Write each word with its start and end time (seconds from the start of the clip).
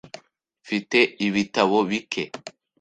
Mfite 0.63 0.99
ibitabo 1.25 1.77
bike. 1.89 2.23